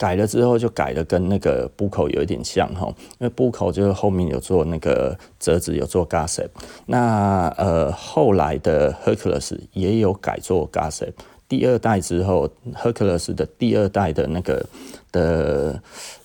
[0.00, 2.86] 改了之后就改了跟那个 Buco 有一点像哈，
[3.18, 6.48] 因为 Buco 就是后面有做那个折子有做 Gusset，
[6.86, 11.12] 那呃后来的 Hercules 也有改做 Gusset，
[11.46, 14.64] 第二代之后 Hercules 的第二代的那个
[15.12, 15.82] 的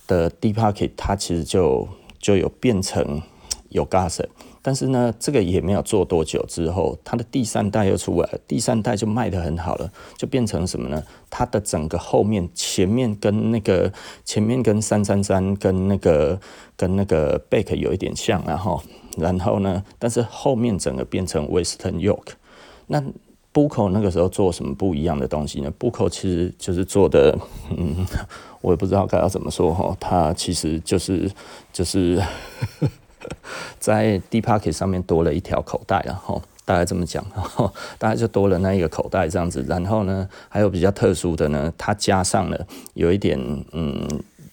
[0.07, 1.85] 的 Deep Pocket 它其实就
[2.17, 3.21] 就有变成
[3.67, 4.29] 有 Gusset。
[4.67, 11.03] 但是呢，这个也没有做多久之后，它的第三代又出来了，第三代就卖得很好了，就变成什么呢？
[11.29, 13.93] 它的整个后面、前面跟那个
[14.23, 16.39] 前面跟三三三跟那个
[16.75, 18.81] 跟那个 Back 有一点像，然后
[19.19, 22.29] 然后呢，但是后面整个变成 Western York。
[22.87, 23.03] 那
[23.53, 27.37] Buco 那个时候做什么不一样的东西呢？Buco 其实就是做的，
[27.77, 28.03] 嗯，
[28.61, 31.31] 我也不知道该要怎么说哈，它其实就是
[31.71, 32.19] 就是。
[33.79, 39.63] 在 Deep Pocket 上面多了一条口袋，然后大概这么讲，然后大概就多了那一个口袋这样子。
[39.67, 43.39] 然后呢，还有比较特殊的呢，它加上了有一点，
[43.71, 44.07] 嗯，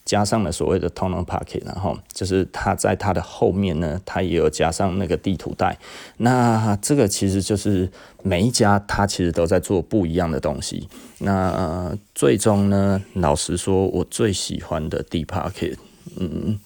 [0.04, 5.78] 加上了所谓的 Tonneau Pocket，然后就是它在它的后面呢，它也有加上那个地图袋。
[6.18, 7.90] 那这个其实就是
[8.22, 10.88] 每一家它其实都在做不一样的东西。
[11.20, 15.76] 那最终呢，老实说，我最喜欢的 Deep Pocket，
[16.18, 16.58] 嗯。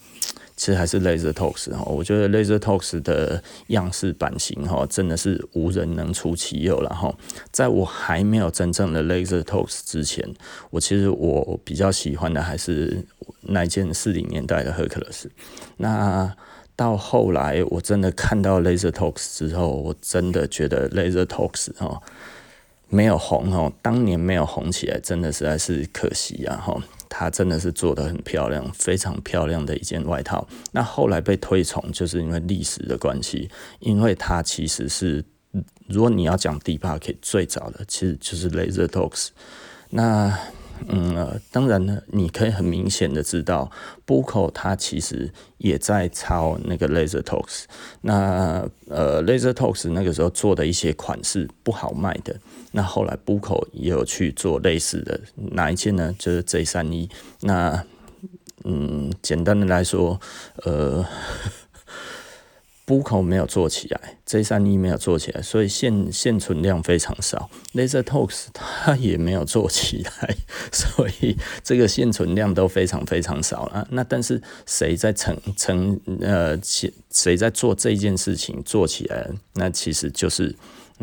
[0.57, 7.15] 其实还是 LaserTalks 哈，我觉得 LaserTalks 的样式版型哈，真的是无人能出其右了哈。
[7.51, 10.27] 在我还没有真正的 LaserTalks 之前，
[10.71, 13.05] 我其实我比较喜欢的还是
[13.41, 15.27] 那件四零年代的 Hercules。
[15.77, 16.35] 那
[16.75, 22.01] 到后来我真的看到 LaserTalks 之后，我真的觉得 LaserTalks 哈
[22.89, 26.81] 没有红哦，当年没有红起来，真的实在是可惜啊哈。
[27.09, 30.47] 它真的是做得很漂亮，非常漂亮的一件外套。
[30.71, 33.49] 那后来被推崇，就是因为历史的关系，
[33.79, 35.23] 因为它其实是，
[35.87, 39.29] 如果你要讲 Deepak 最早的，其实就是 LaserTalks。
[39.89, 40.37] 那
[40.87, 43.69] 嗯、呃，当然呢，你可以很明显的知道
[44.05, 47.63] ，Buco 它其实也在抄那个 LaserTalks。
[48.01, 52.35] 那呃，LaserTalks 那个时候做的一些款式不好卖的。
[52.71, 56.13] 那后来 Buco 也有去做类似的，哪一件呢？
[56.19, 57.09] 就是 J 三一。
[57.41, 57.83] 那
[58.63, 60.19] 嗯，简单的来说，
[60.63, 61.05] 呃
[62.87, 67.49] ，Buco 没有做起来，J 三一没有做起来，所以现现存量非常少。
[67.73, 70.35] LaserTalks 它也没有做起来，
[70.71, 73.87] 所以这个现存量都非常非常少了。
[73.91, 79.29] 那但是谁在成成呃谁谁在做这件事情做起来？
[79.53, 80.55] 那其实就是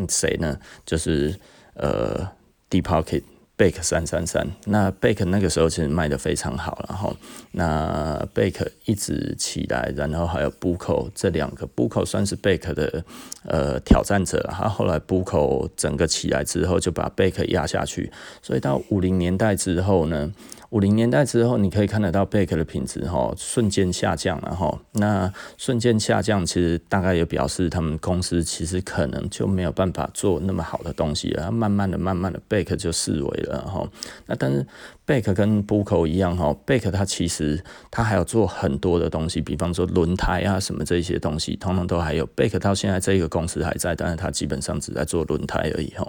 [0.09, 0.59] 谁呢？
[0.85, 1.33] 就是。
[1.77, 2.25] 呃
[2.69, 3.21] Depocket
[3.57, 7.15] Bake 三三三，那 Bake 那个时候其实卖的非常好，然后
[7.51, 13.03] 那 Bake 一直起来，然后还有 Buco 这两个，Buco 算是 Bake 的
[13.45, 18.11] 呃挑战者，他后来 Buco 整个起来之后就把 Bake 压下去，
[18.41, 20.33] 所以到五零年代之后呢。
[20.75, 24.77] 五零年代之后，你可以看得到贝壳的品质哈瞬间下降了哈。
[24.91, 31.49] 那瞬间下降，其实大概也表示他们公司其实可能就没有办法做那么好的东西了。
[31.49, 33.89] 慢慢的、慢慢的，贝壳就式微了哈。
[34.25, 34.67] 那但是。
[35.05, 42.25] 贝壳跟 Buco 一样哈，贝壳它其实它还有做很多的东西，比方说轮胎啊什么这些东西，通通都还有。
[42.35, 46.07] 贝壳到现在这个公司还在，但是它基本上只在做轮胎而已哈。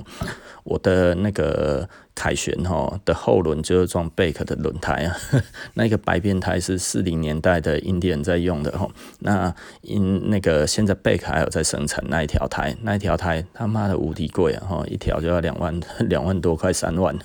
[0.65, 5.15] 我的那个凯旋哈的后轮就是装贝壳的轮胎啊，
[5.75, 8.89] 那个白边胎是四零年代的印第安在用的哈。
[9.19, 15.79] 那因那个现在贝壳还有在生产那一条胎，那一条胎他妈的无敌贵啊哈，一条就要两万
[16.09, 17.15] 两万多块三万。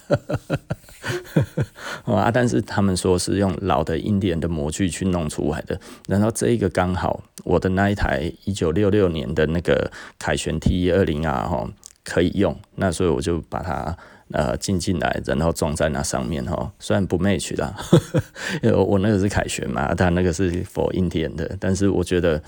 [2.06, 2.32] 啊！
[2.32, 11.68] 但是他们说是用老的印第安的模具去弄出来的，然后这一个刚好我的那一台一九六六年的那个凯旋 T 一二零 R 哈
[12.04, 13.96] 可以用，那所以我就把它
[14.32, 16.72] 呃进进来，然后装在那上面哈。
[16.80, 17.76] 虽然不 match 啦，
[18.64, 22.42] 因为我那个是凯旋嘛，它那个是 for 印第安的，但是我觉得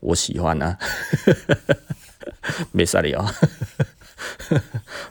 [0.00, 0.78] 我喜欢啊，
[2.72, 3.24] 没啥理由。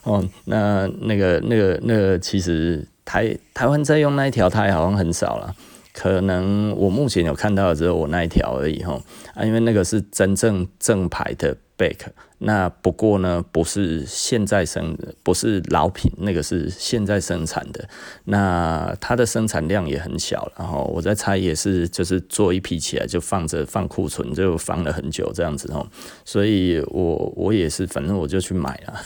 [0.03, 5.55] 哦，那那个那个那个，其实台台湾在用那一条它也好像很少了，
[5.93, 9.01] 可能我目前有看到的只有我那一条而已哈
[9.33, 17.89] 啊，因为那个是真正正牌的 Back，那不过呢不是现在生，不是老品，那个是现在生产的，
[18.25, 25.87] 那它的生产量也很小，然后我在猜也是就是做一批起来就放着放库存就放了很久这样子哦，
[26.23, 29.01] 所以我我也是反正我就去买了。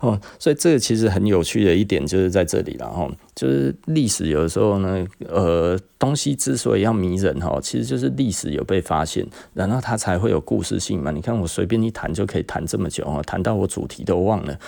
[0.00, 11.10] 哦，所以这个其实很有趣的一点就是在这里了哈，就是历史有的时候呢，呃，东西之所以要迷人哈，其实就是历史有被发现，然后它才会有故事性嘛。
[11.10, 14.58] 你看我随便一谈就可以谈这么久哦，谈到我主题都忘了。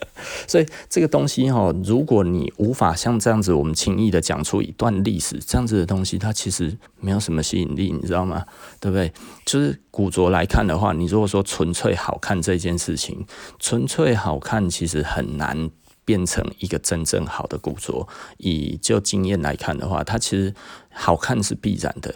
[0.46, 8.44] 所以这个东西哈，如果你无法像这样子，我们轻易的讲出一段历史，这样子的东西，它其实没有什么吸引力，你知道吗？
[8.80, 9.12] 对不对？
[9.44, 13.26] 就是古着来看的话，你如果说纯粹好看这件事情，
[13.58, 15.70] 纯粹好看其实很难
[16.04, 18.06] 变成一个真正好的古着。
[18.38, 20.54] 以就经验来看的话，它其实
[20.92, 22.14] 好看是必然的。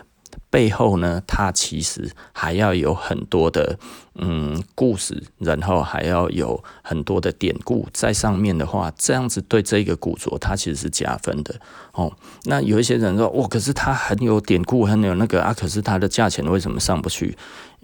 [0.57, 3.79] 背后呢，它其实还要有很多的
[4.15, 11.55] 嗯故事，然后还要有很多的典故在上面的话，这样子对这个古着它其实是加分的
[11.93, 12.11] 哦。
[12.45, 17.37] 那有一些人说，哇，可是它很有典故，很有那个啊，可是它的价钱为什么上不去？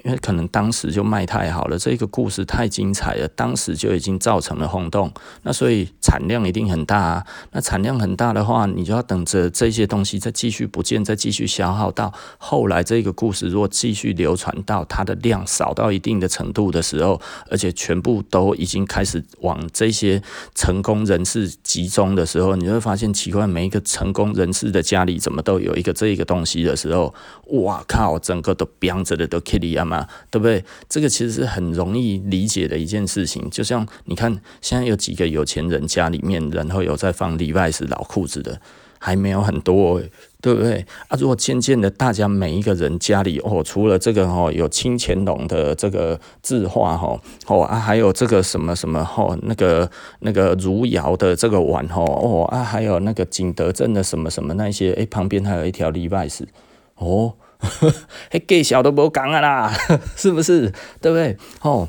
[0.05, 7.27] 因为可能当时就卖太好了，这个故事太精彩了，当时就已经造成了轰动，那所以产量一定很大啊。
[7.51, 17.21] 那产量很大的话，你就要等着这些东西再继续不见，再继续消耗到后后来，这个故事如果继续流传到它的量少到一定的程度的时候，
[17.51, 20.23] 而且全部都已经开始往这些
[20.55, 27.13] 成功人士集中的时候，你会发现奇怪，每一个成功人士的家里怎么都有一个这个东西的时候，
[27.47, 29.85] 哇靠，整个都痒着的都 Kitty 啊！
[29.85, 30.65] 嘛，对不对？
[30.89, 33.51] 这个其实是很容易理解的一件事情。
[33.51, 38.61] 就像你看，现在有几个有钱人家里面，然后有在放 Levi's 老裤子的，
[39.01, 40.01] 还没有很多，
[40.43, 40.85] 对不对？
[41.07, 56.43] 啊，如果渐渐的，大家每一个人家里哦，除了这个哦，有清乾隆的这个字画哈，哦啊，还有这个什么什么哦，那个那个汝窑的这个碗哦，哦啊，还有那个景德镇的什么什么那些，哎，旁边还有一条 Levi's
[56.97, 57.35] 哦。
[58.29, 59.73] 嘿，给小都不讲啊啦，
[60.19, 60.73] 是不是？
[61.01, 61.37] 对不对？
[61.61, 61.89] 哦，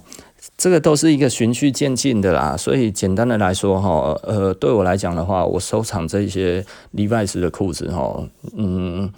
[0.57, 2.55] 这个都是一个循序渐进的啦。
[2.57, 8.23] 所以简单的来说，哈，呃，对我来讲的话，我收藏这些 Levi's 的裤子，哈，
[8.55, 9.11] 嗯。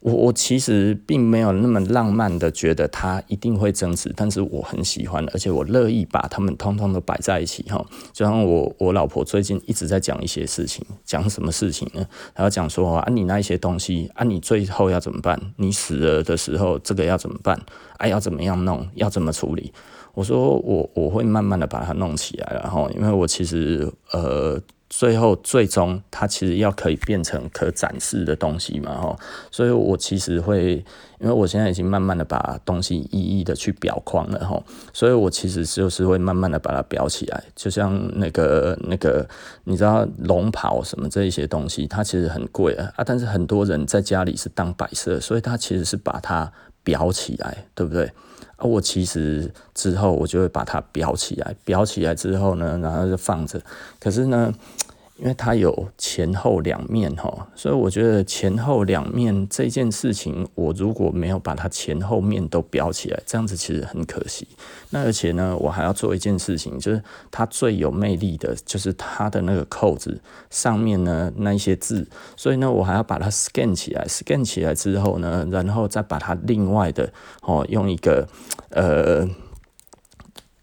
[0.00, 7.84] 我我其实并没有那么浪漫的觉得它一定会增值，但是我很喜欢，而且我乐意把它们通通都摆在一起哈。
[8.12, 12.06] 就像我我老婆最近一直在讲一些事情，讲什么事情呢？
[12.32, 15.38] 她要讲说啊，你那一些东西啊，你最后要怎么办？
[15.56, 17.60] 你死了的时候，这个要怎么办？
[17.96, 18.86] 啊，要怎么样弄？
[18.94, 19.72] 要怎么处理？
[20.18, 24.60] 我说我我会慢慢的把它弄起来，然后因为我其实呃。
[24.90, 29.14] 最后，最终它其实要可以变成可展示的东西嘛，哈，
[29.50, 30.82] 所以我其实会，
[31.20, 34.58] 因为我现在已经慢慢的把东西一一的去裱框了，哈，
[34.94, 39.28] 所以我其实就是会慢慢的把它裱起来，就像那个那个，
[39.64, 46.50] 你知道龙袍什么这一些东西，它其实很贵啊，啊，但是很多人在家里是当摆设，所以他其实是把它
[46.82, 48.10] 裱起来，对不对？
[48.58, 53.58] 啊，我其实之后我就会把它裱起来，裱起来之后呢，然后就放着。
[53.98, 54.52] 可是呢，
[55.18, 64.46] 因为它有前后两面哈，所以我觉得前后两面这件事情，我如果没有把它前后面都裱起来，这样子其实很可惜。
[64.90, 70.20] 那而且呢，我还要做一件事情，就是它最有魅力的就是它的那个扣子
[70.50, 72.06] 上面呢那一些字，
[72.36, 77.12] 所以呢，我还要把它 scan 起来，scan 起来之后呢，然后再把它另外的
[77.42, 78.28] 哦用一个
[78.70, 79.28] 呃。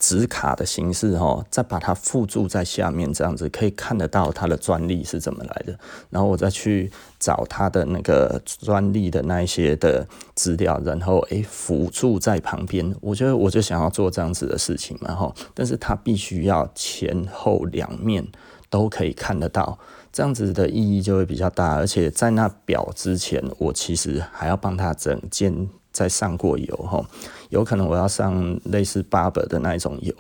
[0.08, 5.76] 纸卡的形式哈，再把它附注在下面，这样子可以看得到它的专利是怎么来的。
[6.12, 12.96] 然后我再去找它的那个专利的那一些的资料，然后诶辅助在旁边。
[13.02, 18.28] 我觉得我就想要做这样子的事情嘛哈，但是它必须要前后两面
[18.70, 19.80] 都可以看得到，
[20.14, 21.78] 这样子的意义就会比较大。
[21.78, 25.68] 而且在那表之前，我其实还要帮它整件。
[25.96, 27.02] 再上过油哈，
[27.48, 30.14] 有可能我要上类似 Barber 的那一种油，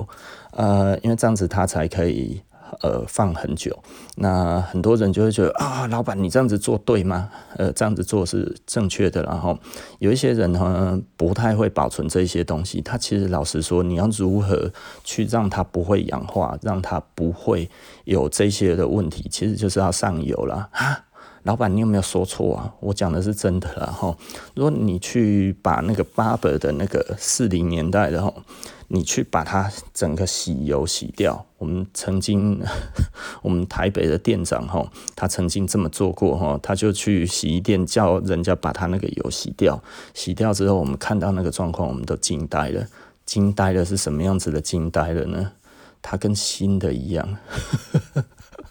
[0.51, 2.41] 呃，因为这样子它才可以
[2.81, 3.77] 呃放很久。
[4.15, 7.29] 那很多人就会觉得啊，老板你这样子做对吗？
[7.57, 9.21] 呃，这样子做是正确的。
[9.23, 9.59] 然后
[9.99, 14.71] 有一些人呢不太会保存这些东西，他其实老实说，你要如何
[15.03, 17.69] 去让它不会氧化，让它不会
[18.05, 21.04] 有这些的问题，其实就是要上油了啊。
[21.45, 22.73] 老板，你有没有说错啊？
[22.79, 24.17] 我讲的是真的啦哈。
[24.55, 28.33] 如果你去把那个八百的那个四零年代的哈，
[28.87, 32.59] 你去把它整个洗油洗掉，我们曾经
[33.43, 39.79] 我们台北的店长哈，他曾经这么做过哈，他就去洗衣店叫人家把他那个油洗掉，
[40.15, 42.83] 洗掉之后，我们看到那个状况，我们都惊呆了。
[43.23, 44.59] 惊呆了是什么样子的？
[44.59, 45.51] 惊呆了呢？
[46.01, 47.37] 它跟新的一样。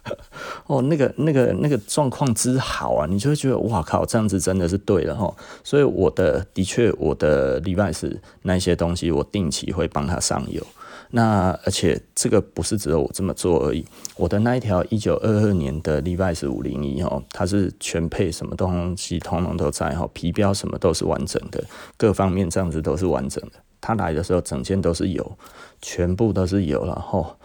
[0.67, 5.35] 哦，那个、那个、那个状况之好啊，你就会觉得哇靠，这样子真的是对了哈。
[5.63, 10.65] 所以我的的确，我的 Levi's 那些东西，我定期会帮他上油。
[11.11, 13.85] 那而且这个不是只有我这么做而已。
[14.17, 21.63] 我的那一条一九二二年的 Levi's 五零一哦，它是全配什么东西通通都在哈，皮标什么都是完整的，
[21.97, 23.53] 各方面这样子都是完整的。
[23.81, 25.39] 他来的时候整件都是油，
[25.81, 27.37] 全部都是油了哈。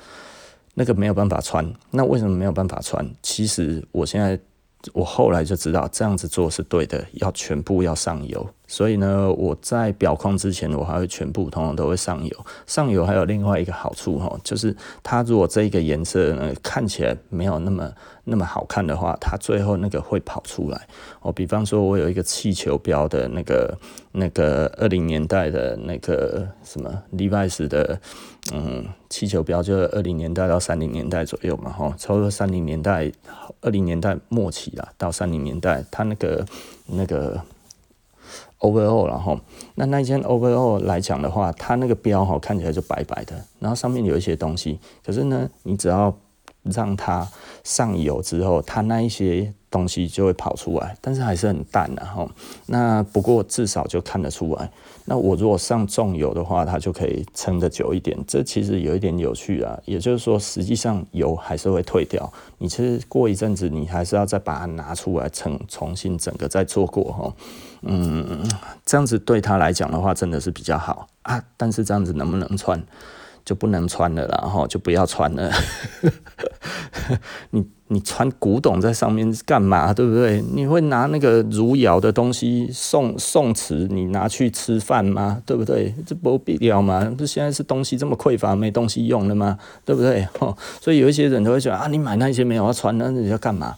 [0.79, 1.69] 那个没有办法穿。
[1.91, 3.05] 那为什么没有办法穿？
[3.21, 4.39] 其实我现在。
[4.93, 8.49] 我后来就知道这样子做是对的，要全部要上油。
[8.65, 12.45] 所以呢，我在表框之前，我还会全部通通都会上油。
[12.65, 17.91] 上油还有另外一个好处哈，就是它如果这个颜色呢看起来没有那么
[18.23, 20.87] 那么好看的话，它最后那个会跑出来。
[21.19, 23.77] 哦，比方说我有一个气球标的那个
[24.19, 27.99] 那个二零年代的那个什么 Levi's 的
[28.53, 33.11] 嗯气球标，就是二零年代到三零年代左右嘛，哈，差不多三零年代
[33.61, 36.45] 二零年代末期啦，到三零年代，它那个
[36.85, 37.41] 那个。
[38.59, 39.39] Overall，然后
[39.75, 46.13] 那那一件 Overall 来讲的话，它那个标哈看起来就白白的，然后上面有一些东西，可是呢，你只要
[46.63, 47.25] 让它
[47.63, 52.27] 上油之后，它那一些东西就会跑出来，但是还是很淡的哈。
[52.67, 54.69] 那不过至少就看得出来。
[55.05, 58.17] 那我如果上重油的话，它就可以撑得久一点。
[58.27, 62.31] 这其实有一点有趣啊，也就是说，实际上油还是会退掉。
[62.59, 67.33] 你其实过一阵子，你还是要再把它拿出来，重重新整个再做过哈。
[67.81, 68.47] 嗯，
[68.85, 71.43] 这样子对他来讲的话，真的是比较好啊。
[71.57, 72.79] 但是这样子能不能穿，
[73.49, 75.51] 就不能穿了，然后就不要穿了。
[77.49, 79.91] 你你穿古董在上面干嘛？
[79.91, 80.39] 对不对？
[80.53, 85.41] 你会拿那个汝窑的东西宋宋瓷，你拿去吃饭吗？
[85.47, 85.95] 对不对？
[86.05, 87.03] 这不必要嘛。
[87.17, 89.57] 不现在是东西这么匮乏，没东西用了吗？
[89.83, 90.27] 对不对？
[90.79, 93.73] 所以有一些人都会想啊，你买那些没有要穿，那你要干嘛？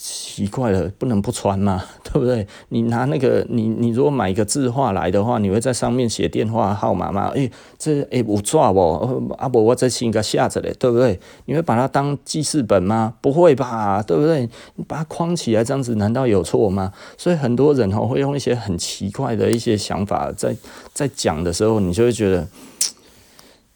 [0.00, 1.84] 奇怪了，不能不穿吗？
[2.04, 2.46] 对不对？
[2.68, 7.28] 你拿那个，你你如果买一个字画来的话，你会在上面写电话号码吗？
[7.34, 9.34] 诶、这诶、有抓不？
[9.36, 11.18] 啊不，我再先给下着嘞，对不对？
[11.46, 13.14] 你会把它当记事本吗？
[13.20, 14.48] 不会吧，对不对？
[14.76, 16.92] 你把它框起来，这样子难道有错吗？
[17.16, 20.54] 所以很多人哦会用一些很奇怪的一些想法在
[20.92, 22.46] 在讲的时候，你就会觉得。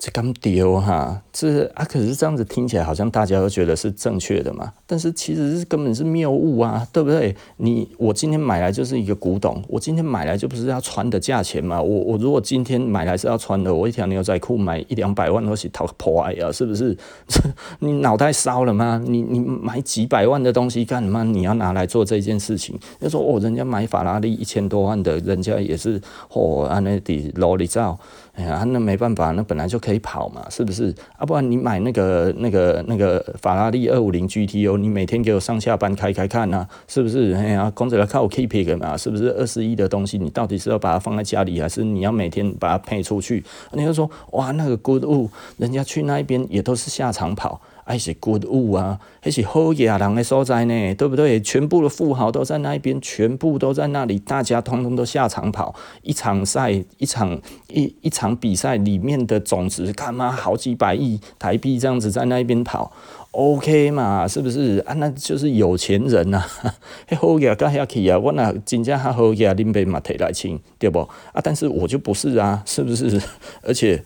[0.02, 7.37] 这刚丢哈，这啊，可是这样子听起来好像大家都觉得是正确的嘛，但是其实是根本是谬误啊，对不对？
[7.59, 11.80] 你我今天买来就是一个古董，我今天买来就不是要穿的价钱嘛。
[11.80, 16.99] 我我如果今天买来是要穿的，我一条牛仔裤买一两百万都是讨破爱啊，是不是？
[17.78, 19.00] 你脑袋烧了吗？
[19.06, 21.23] 你你买几百万的东西干嘛？
[21.23, 22.76] 你要拿来做这件事情？
[22.99, 27.97] 要说哦，人家买法拉利一千多万的，人家也是哦，安那的劳力照。
[28.35, 30.95] 哎呀，那没办法，那本来就可以跑嘛，是不是？
[31.19, 37.35] 啊，不然你买那个、那个、那个法拉利二五零 GTO，你每天给我上下班开开看啊，是不是？
[37.35, 39.31] 哎呀，公子来看我 keep it 嘛，是不是？
[39.33, 43.45] 二十亿的东西，你到底是要把它放在家里，还是你要每天把它配出去？
[43.73, 47.61] 你就说，哇，那个 good wood，人家去那边也都是下场跑。
[47.85, 51.41] 还是 good wood 啊，还是好野人的所在呢，对不对？
[51.41, 62.93] 全部的富豪都在那边，全部都在那里，大家通通都下场跑，一场赛，一场一一场比赛里面的总值，干嘛好几百亿台币这样子在那边跑
[63.33, 64.27] ，OK 嘛？
[64.29, 64.95] 是不是啊？
[64.95, 66.75] 那就是有钱人呐、啊，
[67.19, 71.01] 好野干下去啊，我那真正好野，林北马提来亲，对不？
[71.33, 73.21] 啊，但是我就不是啊，是不是？
[73.62, 74.05] 而且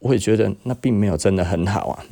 [0.00, 2.04] 我也觉得那并没有真的很好啊。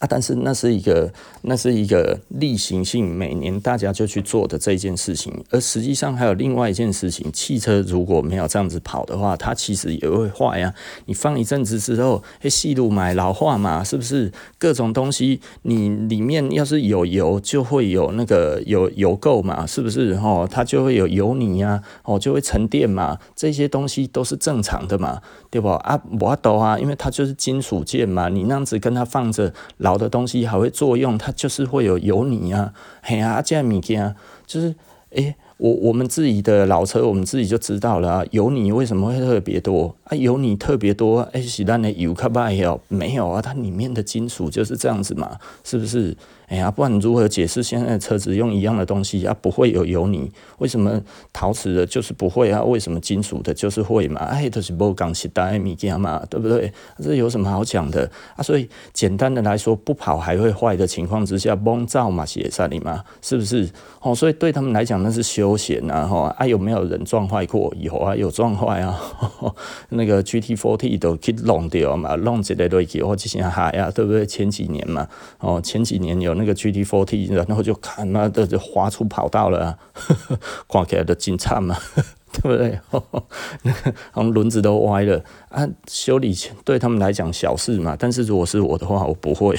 [0.00, 5.44] 啊，但是那是一个，那是一个例行性，每年大家就去做的这件事情。
[5.50, 10.72] 而实际上还有另外一件事情，汽车如果没有这样子跑的话，它其实也会坏呀。
[11.04, 14.32] 你放一阵子之后，嘿，细路买老化嘛，是不是？
[14.58, 20.12] 各种东西，你里面要是有油，就会有那个有油垢嘛，是不是？
[20.14, 23.18] 哦，它就会有油泥呀，哦，就会沉淀嘛。
[23.36, 25.68] 这些东西都是正常的嘛，对不？
[25.68, 34.14] 啊，我懂啊，因为它就是金属件嘛，你那样子跟它放着老好的东西还会作用，它就是会有油泥啊，嘿啊，这样物件
[34.46, 34.72] 就是，
[35.10, 40.16] 诶、我我们自己的老车，我们自己就知道了啊，油泥为什么会特别多啊？
[40.16, 46.16] 油泥特别多，诶，是咱的油卡歹哦，没有啊，它里面的金属就是这样子嘛，是不是？
[46.50, 50.28] 哎呀，不然如何解释现在的车子用一样的东西啊，不会有油泥？
[50.58, 51.00] 为什么
[51.32, 52.60] 陶瓷的就是不会啊？
[52.64, 54.20] 为什么金属的就是会嘛？
[54.22, 56.72] 哎，都是无共时代的物件嘛，对不对？
[57.00, 58.42] 这有什么好讲的啊？
[58.42, 63.70] 所以简单的来说，不跑还会坏的情况之下，崩造嘛，写在里嘛，是不是？
[64.00, 67.72] 哦，所以对他们来讲那是休闲呐，哈啊，有没有人撞坏过？
[67.78, 69.00] 有啊，有撞坏啊，
[69.90, 74.26] 那个 GT40 都去弄掉嘛，弄一个落去或者像海啊，对不对？
[74.26, 75.06] 前几年嘛，
[75.38, 76.39] 哦，前几年有。
[76.40, 79.78] 那个 GT40，然后就看嘛，的就滑出跑道了，
[80.66, 81.76] 挂起来的警察嘛，
[82.32, 82.80] 对不对？
[83.62, 89.54] 那个好像轮子都歪了啊，修理对他们来讲小事嘛，但是如果是我的话，我不会，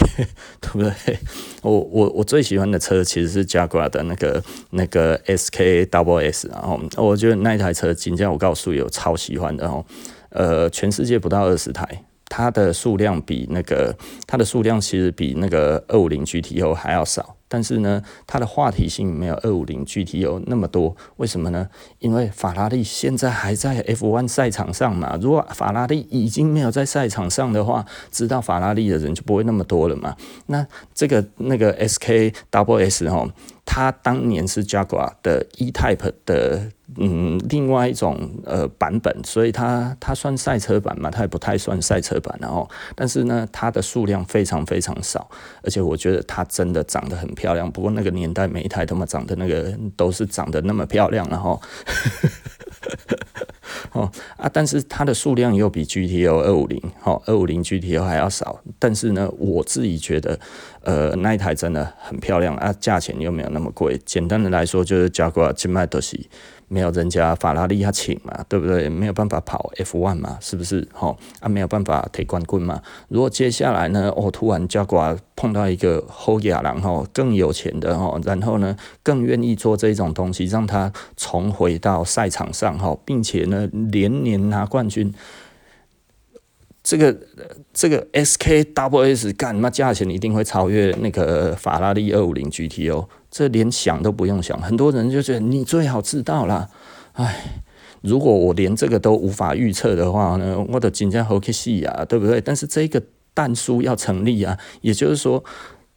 [0.59, 1.17] 对不对？
[1.61, 9.85] 我我我最喜欢的车其实是 Jaguar 的那个那个 SK-SS，然后我觉得那一台车，今天我告诉你，我超喜欢的哦，
[10.29, 12.03] 呃，全世界不到二十台。
[12.31, 13.93] 它的数量比那个
[14.25, 17.35] 它的数量其实比那个二五零 GTO 还要少。
[17.49, 21.67] 但是呢，它的话题性没有二五零 GTO 那么多，为什么呢？
[21.99, 25.19] 因为法拉利现在还在 F1 赛场上嘛。
[25.21, 30.15] 如果法拉利已经没有在赛场上的话，知道法拉利的人就不会那么多了嘛。
[30.45, 33.27] 那这个那个 SK Double S 哈。
[33.73, 36.61] 它当年是 Jaguar 的 E-Type 的
[36.97, 45.25] 嗯，另外一种呃版本，所以它它算赛车版嘛，它也不太算赛车版，然后但是呢，它的数量非常非常少，
[45.63, 47.71] 而且我觉得它真的长得很漂亮。
[47.71, 51.61] 不过那个年代每一台他妈长得那个都是长得那么漂亮，然后。
[54.37, 58.61] 啊，但是它的数量又比 GTO 二五零，好，二五零 GTO 还要少。
[58.79, 60.39] 但是呢，我自己觉得，
[60.83, 63.99] 呃，那一台真的很漂亮啊，价钱又没有那么贵。
[64.05, 66.29] 简单的来说，就是 Jaguar 金麦德西。
[66.71, 68.87] 没有人家法拉利要请嘛，对不对？
[68.87, 70.87] 没有办法跑 F1 嘛，是不是？
[70.93, 72.81] 吼啊，没有办法提冠军嘛。
[73.09, 78.73] 如果接下来呢，哦，突然加挂碰到一个后亚郎吼更有钱的吼，然后呢
[79.03, 85.13] 更愿意做这种东西，让他重回到赛场上吼，并且呢连年拿冠军。
[86.83, 87.15] 这个
[87.73, 93.07] 这个 S K W S 干嘛价钱一定会超越那个法拉利二五零 G T O。
[93.31, 96.69] 这连想都不用想，很多人就觉得你最好知道啦。
[97.13, 97.63] 唉，
[98.01, 102.41] 如果我连这个都无法预测的话呢，我的紧张好可惜啊，对不对？
[102.41, 103.01] 但是这个
[103.33, 105.41] 但书要成立啊，也就是说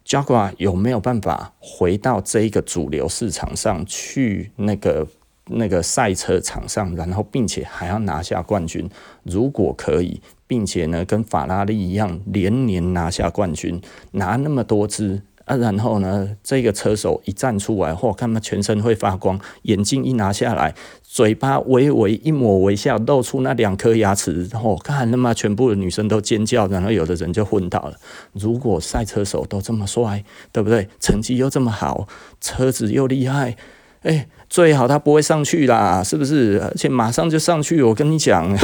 [0.06, 5.06] ，Jaguar 有没有办法回到这一个主流市场上去，那个
[5.46, 8.88] 那个赛车场上，然后并且还要拿下冠军？
[9.24, 13.80] 如果可以，并且呢跟法拉利一样连年拿下冠军，
[14.12, 15.22] 拿那么多支。
[15.44, 27.94] 啊，然后呢，这个车手一站出来，嚯，看他全身会发光，眼镜一拿下来，嘴巴微微一抹微笑，露出那两颗牙齿，嚯，看他妈全部的女生都尖叫，然后有的人就昏倒了。
[28.32, 30.88] 如果赛车手都这么帅，对不对？
[30.98, 32.08] 成绩又这么好，
[32.40, 33.56] 车子又厉害，
[34.00, 36.58] 哎，最好他不会上去啦，是不是？
[36.64, 38.56] 而且马上就上去，我跟你讲，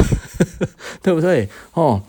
[1.03, 1.47] 对不对？
[1.73, 2.01] 哦。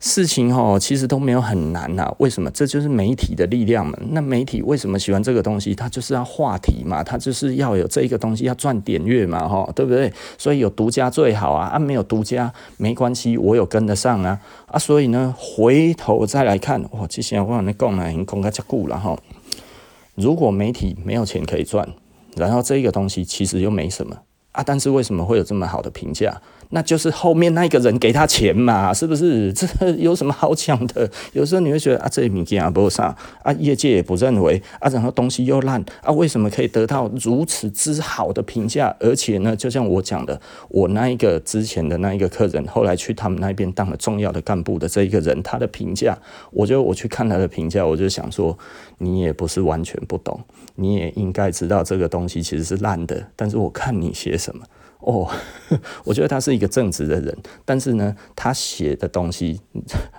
[0.00, 2.10] 事情哦，其实都没有很难呐。
[2.18, 2.50] 为什么？
[2.52, 3.98] 这就是媒体的力量嘛。
[4.12, 5.74] 那媒体为什么喜欢这个东西？
[5.74, 10.10] 它就是要话题嘛，它就是要有这一个东西要赚点阅嘛，哈，对不对？
[10.38, 19.14] 所以有独家最好啊，啊，没有独家没关系，我有跟得上啊，啊，所以呢，回头再来看，哇，之前我跟你讲了，已经讲个这久了哈。
[20.14, 21.86] 如果媒体没有钱可以赚，
[22.36, 24.16] 然后这个东西其实又没什么
[24.52, 26.40] 啊，但是为什么会有这么好的评价？
[26.70, 29.52] 那就是后面那个人给他钱嘛，是不是？
[29.54, 29.66] 这
[29.98, 31.10] 有什么好讲的？
[31.32, 38.94] 有时候你会觉得啊，这物件也不啥啊，业界也不认为啊，然后东西又烂啊，为什么可以得到如此之好的评价？
[39.00, 46.16] 而且呢，就像我讲的，我那一个之前的那一个客人，后来去他们那边当了重要的干部的这一个人，他的评价，
[46.52, 48.56] 我就我去看他的评价，我就想说，
[48.98, 50.38] 你也不是完全不懂，
[50.76, 54.64] 你也应该知道这个东西其实是烂的，但是我看你写什么。
[55.02, 55.28] 哦，
[56.04, 59.60] 我觉得他是一个正直的人，但是呢，他写的东西，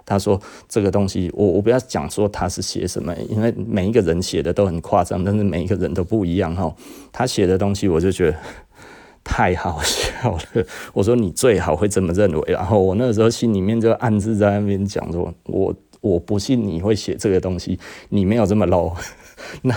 [0.06, 6.74] 他说这个东西，我我不要讲说他是写什么，因为每一个人写的都很夸张，但是每一个人都不一样哈。
[7.12, 8.38] 他写的东西，我就觉得
[9.24, 10.66] 太好笑了。
[10.94, 18.96] 我说你最好会这么认为，然后我那个时候心里面就暗自在那边讲说，我我不信你会写这个东西，你没有这么 low。
[19.64, 19.76] 那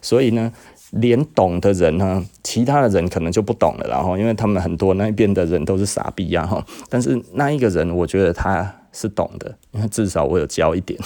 [0.00, 0.52] 所以呢？
[0.94, 6.64] 连懂的人呢，其他的人可能就不懂了，然后因为他们很多那边的人都是傻逼呀，哈。
[6.88, 10.98] 但是那一个人，我觉得他是懂的，因为至少我有教一点，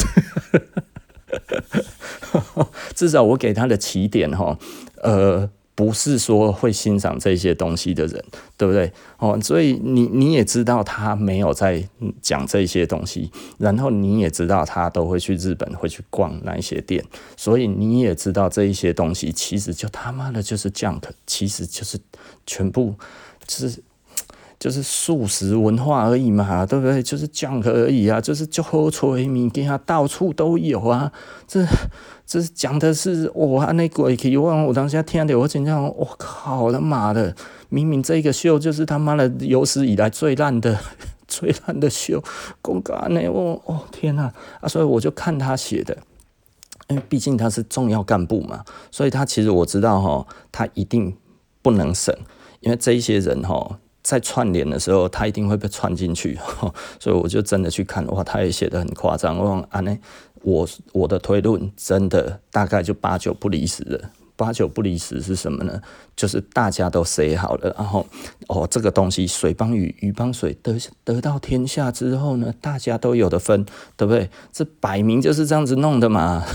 [2.94, 4.58] 至少我给他的起点，哈，
[5.02, 5.50] 呃。
[5.78, 8.24] 不是说会欣赏这些东西的人，
[8.56, 8.92] 对不对？
[9.18, 11.88] 哦，所以你你也知道他没有在
[12.20, 17.04] 讲这些东西，然后你也知道他都会去日本，会去逛那一些店，
[17.36, 21.96] 所以你也知道这一些东西其实就他妈的就是 junk，其实就是
[22.44, 22.96] 全部
[23.48, 23.80] 是
[24.58, 27.02] 就是素食文化而已嘛，对不对？
[27.02, 31.12] 就是酱而已啊，就是就喝吹物件啊，到处都有啊，
[31.46, 31.66] 这。
[32.30, 34.36] 这是讲的是哇，那鬼气！
[34.36, 37.34] 我我当时听的，我真的我靠他妈的！
[37.70, 40.78] 明明这个秀就是他妈的有史以来最烂的、
[41.26, 42.22] 最烂的秀，
[42.60, 43.26] 公干呢？
[43.30, 44.68] 我哦天呐啊！
[44.68, 45.96] 所以我就看他写的，
[46.88, 51.16] 因为毕竟他是重要干部嘛，所以他其实我知道哈，他一定
[51.62, 52.14] 不能省，
[52.60, 56.38] 因为这一些人哈，在串联的时候，他一定会被串进去，
[56.98, 59.98] 所以我就真的去看哇，他也写得很夸张，我讲啊呢。
[60.42, 65.82] 我我的推论真的大概就八九不离十了，八九不离十是什么呢？
[66.16, 68.06] 就是大家都写好了，然后
[68.46, 74.30] 哦，这个东西水帮鱼，鱼帮水，得得到天下之后呢，大家都有的分，对不对？
[74.50, 76.46] 这摆明就是这样子弄的嘛。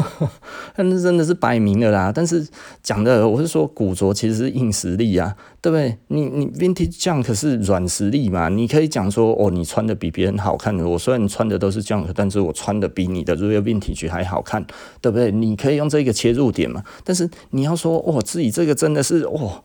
[0.00, 0.30] 呵呵
[0.76, 2.12] 那真的是摆明了啦。
[2.14, 2.46] 但是
[2.82, 5.96] 讲的我是说，古着其实是硬实力啊，对不对？
[6.08, 8.48] 你你 Vintage Junk 是软实力嘛？
[8.48, 10.76] 你可以讲说，哦，你穿的比别人好看。
[10.78, 14.64] 我虽然穿的都是 Junk，但是我穿的比你的 Real Vintage 还好看，
[15.00, 15.30] 对不对？
[15.30, 16.82] 你可以用这个切入点嘛。
[17.04, 19.62] 但是你要说，哦，自己这个真的是哦，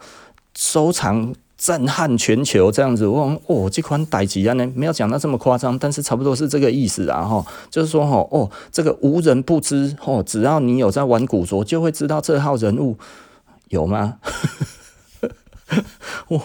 [0.56, 1.34] 收藏。
[1.62, 12.97] 震撼全球这样子，我哦，这款代志啊呢，没有讲到这么夸张，但是差不多是这个意思啊哈，就是说哈哦，这个无人不知哦，只要你有在玩古着，就会知道这号人物，
[13.69, 14.15] 有吗？
[16.28, 16.41] 我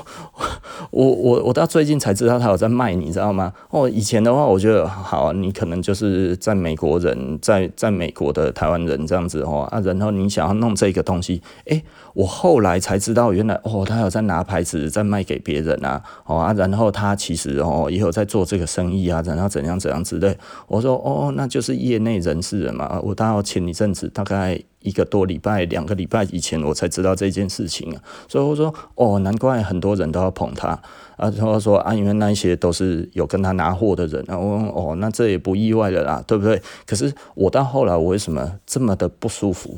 [0.90, 3.52] 我我我到最近才知道他有在卖，你知道吗？
[3.70, 11.82] 哦，以前的话，我觉得好，你可能就是在美国人，在在美国的台湾人这样子哦啊，然后你想要弄这个东西，诶，
[12.16, 20.34] 我后来才知道，原来哦，他有在拿牌子在卖给别人啊，哦啊，然后他其实哦也有在做这个生意啊，然后怎样怎样之类。
[20.66, 22.98] 我说哦，那就是业内人士了嘛。
[23.02, 24.58] 我大概前一阵子大概。
[24.82, 30.68] 一个多礼拜、两个礼拜以前，我才知道这件事情啊，所以我说哦，难怪很多人都要捧他
[31.16, 31.28] 啊。
[31.36, 34.38] 然后说啊，因为那一些都是有跟他拿货的人啊。
[34.38, 36.62] 我说哦，那这也不意外了啦，对不对？
[36.86, 39.76] 可是我到后来，我为什么这么的不舒服？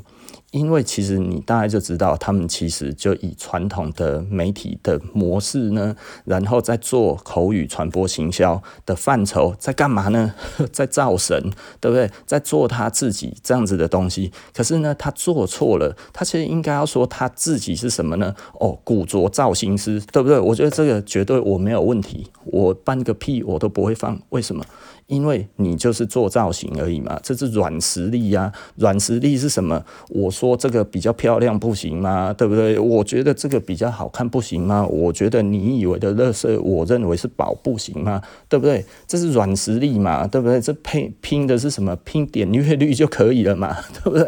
[0.50, 10.34] 因为其实你大概就知道，他们其实就以传统的媒体的模式呢，然后在做口语传播行销的范畴，在干嘛呢？
[10.72, 11.38] 在造神，
[11.80, 12.10] 对不对？
[12.24, 14.32] 在做他自己这样子的东西。
[14.54, 18.34] 可是呢，他做错了，他其实应该要说他自己是什么呢？
[18.58, 20.38] 哦，古着造型师，对不对？
[20.38, 24.18] 我觉得这个绝对我没有问题，我半个屁我都不会放。
[24.30, 24.64] 为什么？
[25.08, 28.52] 因为你就是做造型而已嘛，这是软实力呀。
[28.76, 29.82] 软实力是什么？
[30.10, 32.32] 我说这个比较漂亮不行吗？
[32.32, 32.78] 对不对？
[32.78, 34.86] 我觉得这个比较好看不行吗？
[34.86, 38.22] 我觉得你以为的垃圾，我认为是宝不行吗？
[38.50, 38.84] 对不对？
[39.06, 40.60] 这是软实力嘛，对不对？
[40.60, 41.96] 这拼拼的是什么？
[42.04, 44.26] 拼点阅率就可以了嘛， 对不对？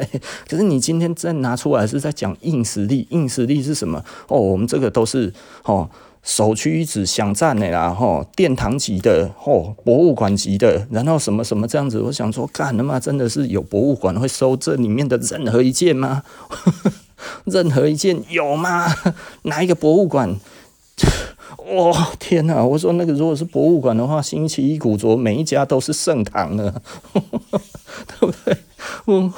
[0.48, 4.02] 可是你今天再拿出来是在讲硬实力，硬实力是什么？
[4.28, 5.30] 哦，我们这个都是
[5.64, 5.90] 哦。
[6.22, 16.22] 首屈一指想赞的啦，吼，殿堂级的，吼，博物馆级的，然后什么什么这样子，我想说，干他妈真的是有博物馆会收这里面的任何一件吗？
[17.44, 18.94] 任何一件有吗？
[19.42, 20.38] 哪一个博物馆？
[21.74, 22.62] 哇、哦，天哪！
[22.62, 28.56] 我说那个如果是博物馆的话，星期一古着每一家都是盛唐了， 对不对？
[29.06, 29.32] 嗯。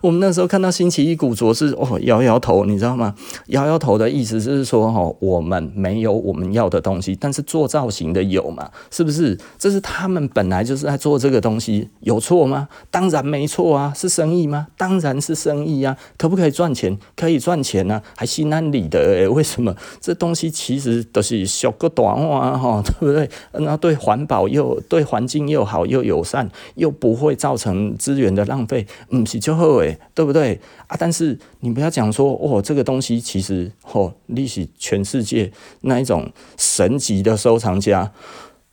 [0.00, 3.14] 我们那时候看到星期一古着是哦，摇摇头，你知道吗？
[3.48, 8.70] 摇摇头的意思是说哈，我们没有我们要的东西，但是做造型的有嘛？
[8.90, 9.38] 是不是？
[9.58, 12.68] 这是他们本来就是在做这个东西，有错吗？
[12.90, 14.68] 当然没错啊，是生意吗？
[14.76, 16.98] 当然是生意啊，可不可以赚钱？
[17.14, 19.74] 可以赚钱啊，还心安理得诶，为什么？
[20.00, 23.28] 这东西其实都是小个短话哈， 对不对？
[23.52, 29.66] 那对环保又对环境又好又友善，又不会造成资源的浪费，嗯，是就好。
[30.14, 30.96] 对，不对啊？
[30.98, 38.12] 但是你不要讲说哦，这个东西其实哦，历史全世界那一种神级的收藏家，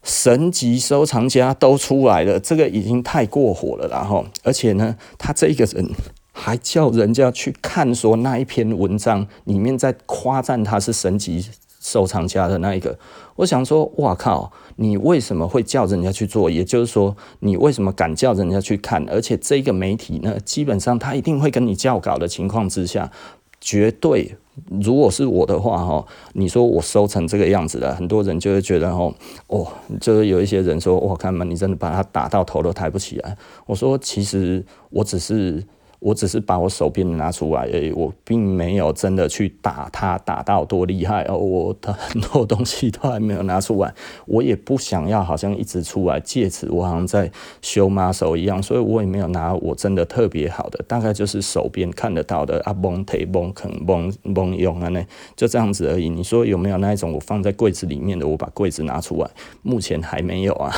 [0.04, 5.90] 神级收藏家都出来了，这个已经太过火了，然后而且呢，他这个人
[6.32, 11.46] 还叫人家去看说那一篇文章里面在夸赞他是神级
[11.84, 12.98] 收藏家的那一个，
[13.36, 14.50] 我想说，哇靠！
[14.78, 16.50] 你为什么会叫人家去做？
[16.50, 19.06] 也就是说，你为什么敢叫人家去看？
[19.10, 23.12] 而且这个媒体呢，基本上他一定会跟你校稿的情况之下，
[23.60, 24.34] 绝对，
[24.82, 29.14] 如果是我的话，哈，你说我收成这个样子了，很多人就会觉得，哦，
[29.48, 29.68] 哦，
[30.00, 33.38] 就是有一些人说，我看嘛，你真的把他打到头都抬不起来。
[33.66, 35.62] 我说，其实我只是。
[36.04, 41.38] 我只是把我手边拿出来而已，我并没有真的去打它，打到多厉害哦。
[41.38, 43.94] 我的很多东西都还没有拿出来，
[44.26, 55.06] 我也不想要好像一直出来，借此我好像在修马手一样，所以我也没有拿我真的特别好的，大概就是手边看得到的啊，蒙提蒙肯蒙蒙用啊，那
[55.38, 56.10] 就这样子而已。
[56.10, 58.28] 你说有没有那一种我放在柜子里面的？
[58.28, 59.30] 我把柜子拿出来，
[59.62, 60.74] 目前还没有啊。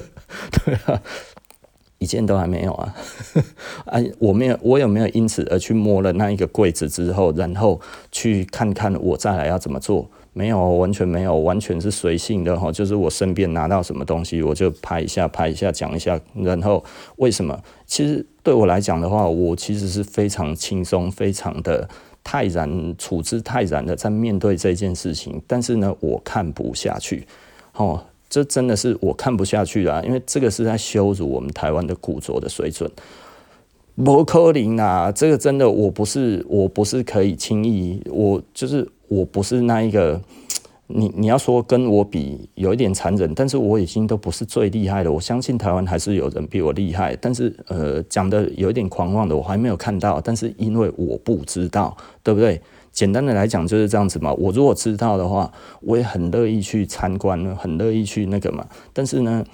[0.64, 1.00] 对啊。
[1.98, 2.94] 一件都还没有啊！
[3.86, 7.80] 啊，我没有，我有没有因此而去摸了那一个柜子之后，然后
[8.12, 10.08] 去看看我再来要怎么做？
[10.32, 12.70] 没有，完全没有，完全是随性的哈。
[12.70, 16.20] 就是我身边拿到什么东西，我就拍一下，拍一下，讲一下。
[16.34, 16.84] 然后
[17.16, 17.60] 为什么？
[17.86, 21.88] 其实对我来讲的话，我其实是非常轻松，非常的
[22.22, 25.42] 泰然处之泰然的在面对这件事情。
[25.48, 27.26] 但是呢，我看不下去，
[27.74, 28.04] 哦。
[28.28, 32.90] 这真的是我看不下去了，因为这个是在羞辱我们台湾的古着的水准。
[33.96, 40.20] 不可能啊，这个真的我不是，我不是可以轻易，我就是我不是那一个。
[40.90, 45.12] 你你要说跟我比有一点残忍，但是我已经都不是最厉害的。
[45.12, 50.18] 我相信台湾还是有人比我厉害，但是呃讲的有一点狂妄的，我还没有看到。
[50.18, 52.58] 但是因为我不知道，对不对？
[52.98, 54.32] 简单的来讲就是这样子嘛。
[54.32, 58.66] 我如果知道的话，我也很乐意去参观，很乐意去那个嘛。
[58.92, 59.44] 但是呢。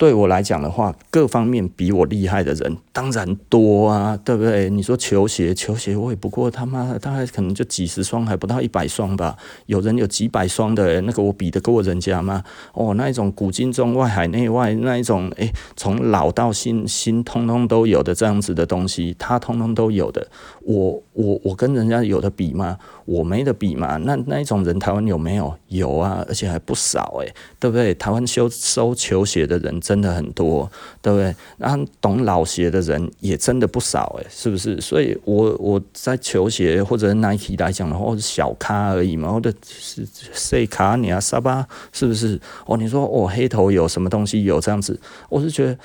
[0.00, 4.70] 对我来讲的话，各方面比我厉害的人当然多啊，对不对？
[4.70, 9.36] 你说球鞋，球鞋我也不过他妈大概可能就几十双，还不到一百双吧。
[9.66, 12.42] 有人有几百双的，那个我比得过人家吗？
[12.72, 20.26] 哦，那一种古今中外海内外那一种，诶，从老到新，新通通都有的这样子的东西，他通通都有的。
[20.62, 22.78] 我我我跟人家有的比吗？
[23.04, 25.54] 我没得比嘛，那那一种人台湾有没有？
[25.70, 27.94] 有啊，而且还不少诶、对不对？
[27.94, 31.34] 台湾修收球鞋的人真的很多，对不对？
[31.56, 34.80] 然后懂老鞋的人也真的不少诶、是不是？
[34.80, 42.40] 所以我我在球鞋或者 Nike 来讲的话，是小咖而已嘛，或者是 C 卡你啊沙巴是不是？
[42.66, 45.00] 哦，你说哦黑头有什么东西有这样子？
[45.28, 45.78] 我是觉得。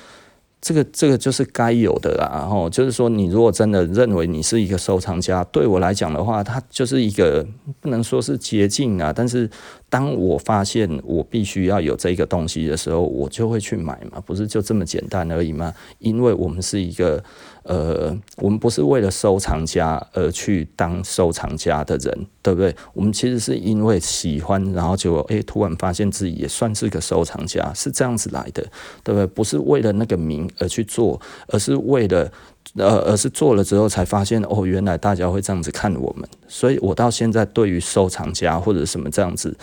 [0.66, 7.46] 这个这个就是该有的啦，然后就是说，你如果真的认为你是一个收藏家，对我来讲的话，它就是一个
[7.80, 9.48] 不能说是捷径啊，但是
[9.92, 15.72] 当我发现我必须要有这个东西的时候，我就会去买嘛，不是就这么简单而已吗？
[16.00, 17.24] 因为我们是一个。
[17.66, 22.76] 呃，我们不是为了收藏家而去当收藏家的人，对不对？
[22.94, 28.62] 我们其实是因为喜欢，然后就诶，突然发现自己也算是个收藏家，是这样子来的，
[29.04, 29.26] 对不对？
[29.26, 32.32] 不是为了那个名而去做，而是为了
[32.76, 36.30] 呃，而是做了之后才发现哦，原来大家会这样子看我们。
[36.48, 39.58] 所以我到现在对于收藏家或者什么这样子。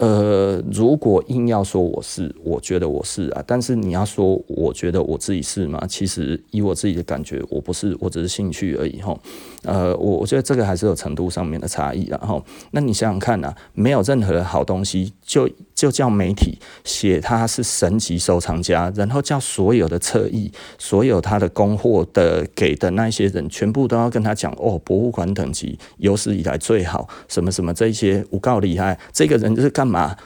[0.00, 3.44] 呃，如果硬要说我是，我觉得我是啊。
[3.46, 5.86] 但是你要说，我觉得我自己是吗？
[5.86, 9.20] 其实以我自己的感觉，我不是，我只是兴趣而已吼。
[9.62, 30.16] 呃，我我觉得这个还是有程度上面的差异然后，那你想想看啊，没有任何的好东西，就就叫媒体写他是神级收藏家，然后叫所有的侧翼，所有他的供货的给的那些人，全部都要跟他讲哦，博物馆等级有史以来最好，什么什么这些，无告厉害，这个人就是干嘛？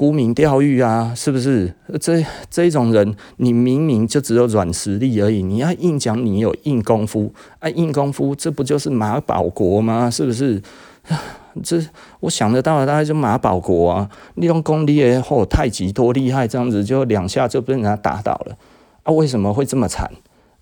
[0.00, 1.74] 沽名钓誉啊，是不是？
[2.00, 10.08] 这这种人，你明明就只有软实力而已，你要硬讲你有硬功夫啊，硬功夫，这不就是马保国吗？
[10.08, 10.62] 是不是？
[11.62, 11.84] 这
[12.20, 18.56] 我想得到的大概就马保国啊，利用功力也好，太极多厉害，这样子就两下就被人家打倒了
[19.02, 19.12] 啊？
[19.12, 20.10] 为什么会这么惨？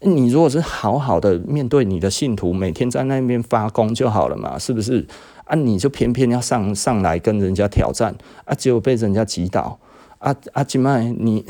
[0.01, 5.07] 你如果是好好的面对你的信徒，每天在那边发功就好了嘛，是不是？
[5.49, 9.79] 啊，你就偏偏要上上来跟人家挑战啊，结果被人家击倒
[10.19, 10.63] 啊啊！
[10.63, 11.45] 金麦，你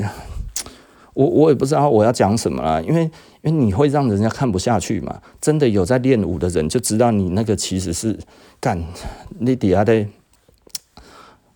[1.13, 3.03] 我我也不知道我要讲什么了，因为
[3.41, 5.21] 因为你会让人家看不下去嘛。
[5.41, 8.17] 真的有在练武的人就知道，你那个其实是
[8.59, 8.83] 干
[9.39, 10.07] 你底下的，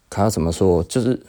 [0.09, 1.19] 他怎么说就是。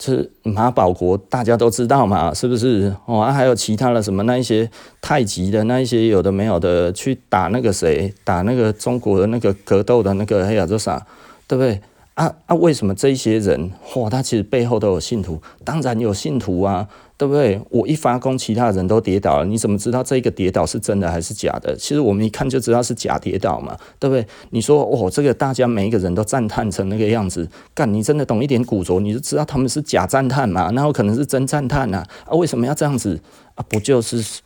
[0.00, 2.94] 是马保国，大家都知道嘛，是不是？
[3.04, 4.68] 哦，还有其他的什么那一些
[5.00, 11.06] 太极的那一些有的没有的，去打那个谁，打那个中国的那个格斗的那个黑亚洲啥，
[11.46, 11.80] 对不对？
[12.14, 16.88] 啊啊，为什么这些人，嚯，他其实背后都有信徒，当然有信徒啊。
[17.20, 17.60] 对不对？
[17.68, 19.44] 我一发功，其他人都跌倒了。
[19.44, 21.76] 你怎么知道这个跌倒是真的还是假的？
[21.76, 24.26] 其实我们一看就知道是假跌倒嘛，对不对？
[24.48, 32.02] 你说哦，这个大家每一个人都赞叹成那个样子，干，你真的懂一点古着，你就知道他们是假赞叹嘛，那我可能是真赞叹呐。
[32.24, 33.20] 啊，为什么要这样子
[33.54, 33.62] 啊？
[33.68, 34.40] 不就是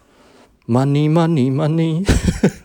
[0.67, 2.05] money money money？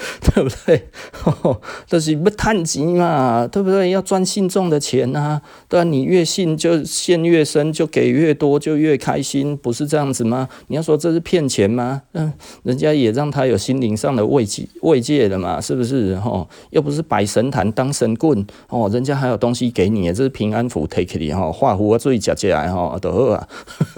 [0.34, 0.88] 对不对？
[1.86, 3.90] 就是不贪钱嘛，对不对？
[3.90, 10.48] 要赚信众的钱啊，对啊，你越信就陷越深，就给越多，就越开心，不是这样子吗？
[10.68, 12.02] 你要说这是骗钱吗？
[12.12, 12.32] 嗯，
[12.62, 16.18] 人家也让他有心灵上的慰藉慰藉的嘛，是不是？
[16.24, 23.48] 哦，又不是摆神坛当神棍哦，人家还有东西给你，这是平安符 take it 哈，画符啊，注意夹起来哈，都好啊，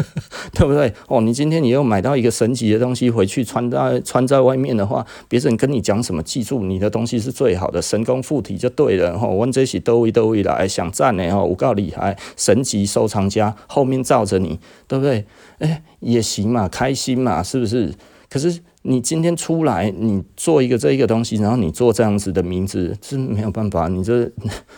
[0.53, 0.93] 对不对？
[1.09, 6.23] 哦，你今天你又买到一个神奇的东西回去穿在穿在外面的话，别人跟你讲讲什么？
[6.23, 9.29] 记住，你的东西是最好的，神功附体就对了哈。
[9.29, 15.27] 问这些都位都位来想赞呢哈，我够厉害，神级收藏家后面罩着你，对不对？
[15.59, 17.93] 哎，也行嘛，开心嘛，是不是？
[18.31, 23.89] 可是你今天出来，你做一个这一个东西，然后你做这样子的名字，是没有办法。
[23.89, 24.31] 你这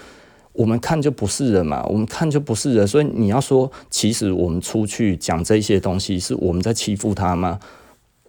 [0.52, 2.84] 我们看就不是人嘛，我们看就不是人。
[2.86, 7.60] 所以你要说，其实我们出去讲这些东西，是我们在欺负他吗？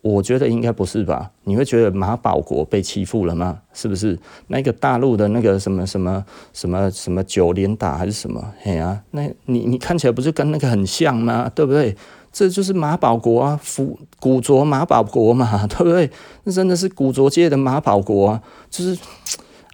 [0.07, 1.31] 我觉得应该不是吧？
[1.45, 3.59] 你会觉得马保国被欺负了吗？
[3.73, 4.15] 是不是
[4.49, 8.53] 那个大陆的那个什么什么什么什么九连打还是什么？
[8.61, 11.51] 嘿啊，那你你看起来不是跟那个很像吗？
[11.55, 11.97] 对不对？
[12.31, 16.11] 这就是马保国啊，古古着马保国嘛， 对不对？
[16.43, 18.95] 那真的是古着界的马保国啊，就是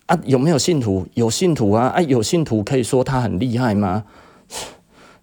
[0.05, 1.05] 啊，有没有信徒？
[1.15, 4.05] 有信徒啊，啊，有信徒可以说他很厉害吗？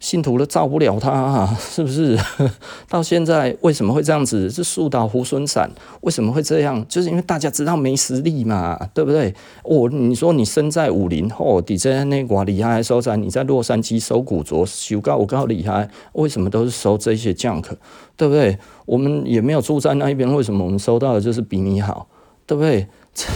[0.01, 2.17] 信徒都造不了他啊， 是不是？
[2.89, 4.49] 到现在为什么会这样子？
[4.49, 5.71] 是树倒猢狲散，
[6.03, 6.85] 为什么会这样？
[6.89, 9.35] 就是因为大家知道没实力嘛，对不对？
[9.65, 17.65] 哦，你说你身在武林，后，你在那挂厉害收在你在洛杉矶收古着，修高我高厉害，为什么都是收这些 junk，
[18.17, 18.57] 对不对？
[18.87, 22.07] 我们也没有住在那一边，为什么我们收到的就是比你好，
[22.47, 22.87] 对不对？
[23.15, 23.27] 这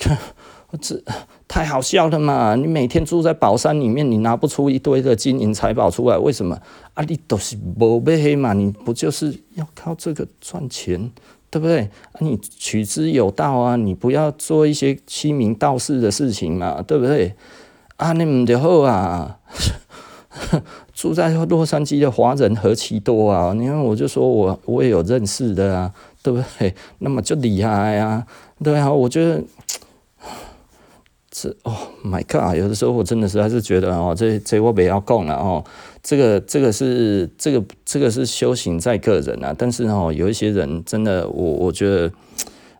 [0.80, 1.00] 这。
[1.46, 2.56] 太好笑了嘛！
[2.56, 6.58] 你每天住在宝山里面，你拿不出一堆的金银财宝出来，为什么？
[6.94, 11.12] 啊，你都是无买的嘛，你不就是要靠这个赚钱，
[11.50, 11.82] 对不对？
[12.12, 17.34] 啊，你取之有道啊，你不要做一些欺名盗世的事情嘛，对不对？
[17.96, 19.38] 啊，你们就好啊，
[20.92, 23.52] 住在洛杉矶的华人何其多啊！
[23.52, 26.74] 你看，我就说我我也有认识的啊，对不对？
[26.98, 28.26] 那么就厉害啊，
[28.62, 29.40] 对啊，我觉得。
[31.36, 32.56] 这哦，My God！
[32.56, 35.64] 有的时候我真的是还是觉得哦，这这我不要供了哦。
[36.00, 42.08] 这个这个是这个这个是修行在个人啊，但是哦，有一些人真的，我我觉得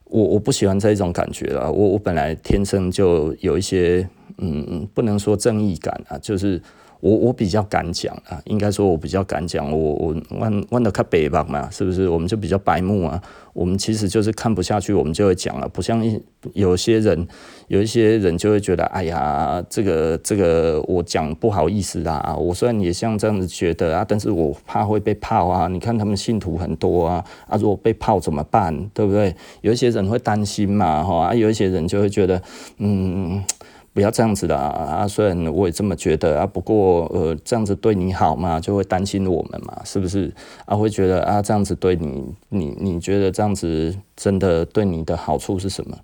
[0.04, 1.70] 我我不喜欢这一种感觉了。
[1.72, 6.62] 我我本来天生就有一些嗯嗯，不能说正义感啊，就是。
[7.04, 12.08] 我我比较敢讲啊，应该说我比较敢讲，我我弯弯的看北方嘛，是不是？
[12.08, 16.18] 我们就比较白目啊，我们其实就是看不下去，我们就会讲了，不像一
[16.54, 17.28] 有些人，
[17.68, 28.74] 有一些人就会觉得，哎呀，这个这个我讲不好意思啦，我虽然也像这样子觉得啊，但是我怕会被泡啊，你看他们信徒很多啊，啊，如果被泡怎么办？
[28.94, 29.36] 对不对？
[29.60, 32.40] 有一些人会担心嘛，哈，啊，有一些人就会觉得，
[32.78, 33.44] 嗯。
[33.94, 35.06] 不要这样子的啊！
[35.06, 40.34] 虽然我也这么觉得啊，不过呃，这样子对你好嘛，就会担心我们嘛，是不是？
[40.66, 45.96] 啊，会觉得啊，这样子对你，你你觉得这样子真的对你的好处是什么？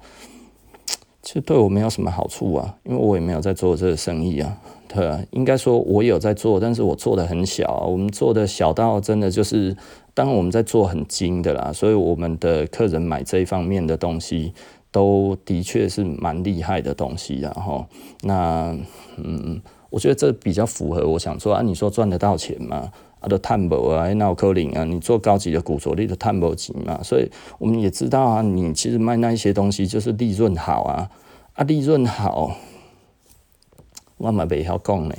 [1.21, 4.57] 其实对我没有什么好处啊，因为我也没有在做这个生意啊。
[4.87, 7.85] 对啊，应该说我有在做，但是我做的很小啊。
[7.85, 9.77] 我们做的小到真的就是，
[10.15, 14.53] 当我们在做很精的啦，所以我们的客人买这一方面的东西。
[14.93, 17.87] 都的确是蛮厉害的东西，然后
[18.23, 18.77] 那
[19.17, 22.91] 嗯，我觉得这比较符合我想说啊，你说赚得到钱吗？
[23.21, 31.11] 啊，都探博啊，那可能啊，你做高级的古着，你都探博级嘛，所以我们也知道啊，你其实卖那一些东西就是利润好啊，
[31.53, 32.57] 啊，利润好，
[34.17, 35.15] 我嘛不晓讲呢，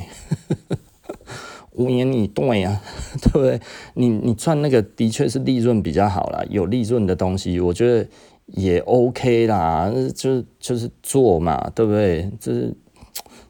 [1.73, 2.81] 五年以对啊，
[3.21, 3.62] 对不对？
[3.93, 8.07] 你你赚那个的确是利润比较好啦，有利润的东西，我觉得。
[8.47, 12.30] 也 OK 啦，就是就是做嘛，对不对？
[12.39, 12.75] 就是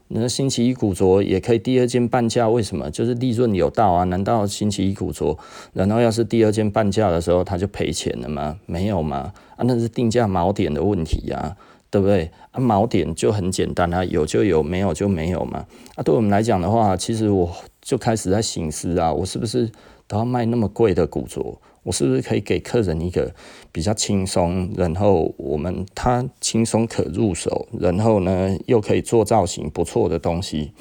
[0.08, 2.90] 那星期一古着也可以第二件半价，为什么？
[2.90, 4.04] 就是利润有到啊？
[4.04, 5.38] 难道星期一古着，
[5.72, 8.58] 然后要是第二件半价的时候他就赔钱了吗？
[8.66, 9.32] 没有吗？
[9.56, 11.56] 啊，那是定价锚点的问题呀、
[11.90, 12.30] 对不对？
[12.50, 15.64] 啊，锚点就很简单啊，有就有，没有就没有嘛。
[15.94, 17.50] 啊，对我们来讲的话，其实我
[17.80, 19.70] 就开始在省思啊，我是不是
[20.06, 21.58] 都要卖那么贵的古着？
[21.82, 23.34] 我是不是可以给客人一个
[23.72, 30.72] 比较轻松，然后我们他轻松可入手，然后呢又可以做造型不错的东西？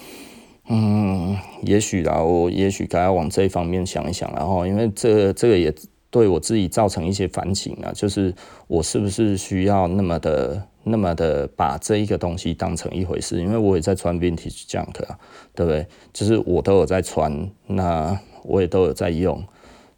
[0.69, 5.73] 嗯，也许啦，我也许该要往这一方面想一想，然后因为这这个也
[6.09, 8.33] 对我自己造成一些反省啊，就是
[8.67, 13.39] 我是不是需要那么的那么的把这一个东西当成一回事？
[13.39, 15.17] 因为我也在穿 Vintage Junk 啊，
[15.55, 15.85] 对不对？
[16.13, 19.43] 就是我都有在穿，那我也都有在用。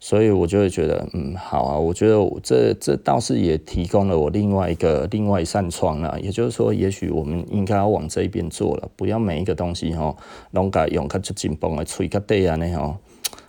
[0.04, 6.20] 所以我就会觉得，嗯，好啊，我觉得这这倒是也提供了我另外一个另外一扇窗了。
[6.20, 10.14] 也就是说，也许我们应该要往这一边做了，不要每一个东西吼，
[10.50, 12.98] 拢该用较就紧绷的吹较短啊，那吼，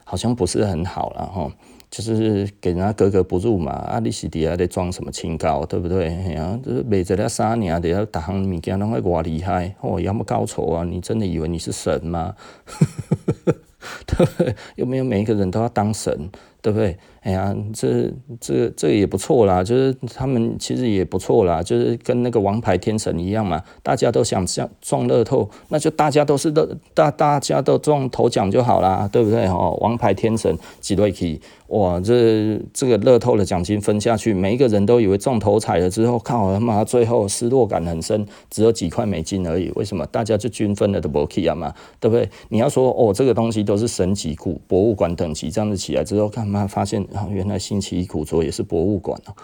[0.05, 1.51] 好像不是很好了吼。
[1.91, 3.73] 就是给人家格格不入嘛。
[3.73, 6.07] 啊，你是底下在装什么清高，对不对？
[6.07, 10.85] 哎呀，就是卖一了三年，底下大行物件拢会偌厉害哦，要么高丑啊？
[10.89, 12.33] 你真的以为你是神吗？
[14.07, 14.55] 对不对？
[14.75, 16.29] 又没有每一个人都要当神，
[16.61, 16.97] 对不对？
[17.25, 18.07] 哎呀，这
[18.39, 29.47] 这这也不错啦，就是他们其实也不错啦，就是跟那个王牌天神一样嘛，大家都想像中乐透，那就大家都是乐大大家都中头奖就好啦，对不对？
[29.47, 39.71] 哦，王牌天神几对起，哇，这这个乐透的奖金分下去，每一个人都以为中头彩了之后，靠他妈最后失落感很深，只有几块美金而已。
[39.75, 40.05] 为什么？
[40.05, 42.29] 大家就均分了的不起啊嘛，对不对？
[42.49, 47.03] 你要说哦，这个东西都是神级古博物馆等级，这样子起来之后，干嘛发现？
[47.29, 49.35] 原来星期一古着也是博物馆哦，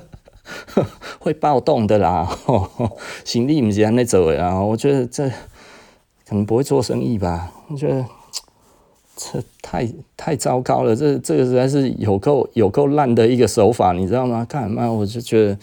[1.20, 2.28] 会暴动的啦，
[3.24, 8.04] 行李不是安尼做的啊，我觉得这可能不会做生意吧，我觉得
[9.16, 14.46] 这太太糟糕了，这这个实在是有够有够烂的一个手法，你知道吗？
[14.48, 14.90] 干嘛？
[14.90, 15.58] 我就觉得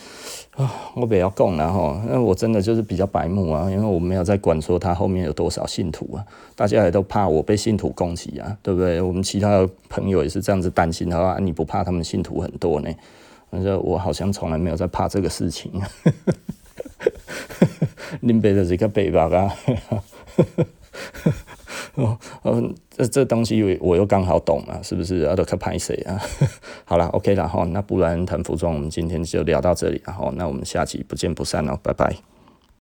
[0.57, 8.99] 啊，我不要讲了哈，那我真的就是比较白目啊，因为我没有在管说他后面有多少信徒啊，大家也都怕我被信徒攻击啊，对不对？
[8.99, 12.89] 我们其他的朋友也是这样子担心的话，你不怕他们信徒很多呢？
[13.51, 15.71] 我说我好像从来没有在怕这个事情。
[18.21, 19.53] 林北的这个北吧啊。
[21.97, 25.21] 哦，嗯，这这东西我又刚好懂嘛，是不是？
[25.21, 26.19] 啊，都看拍谁啊？
[26.85, 32.36] 好了，OK 然后，那不然谈服装，我们今天就聊到这里，然后那我们下期不见不散哦，拜拜。